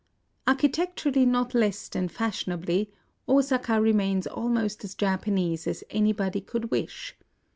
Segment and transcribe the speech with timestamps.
[0.47, 2.89] Architecturally not less than fashionably,
[3.29, 7.15] Osaka remains almost as Japanese as anybody could wish.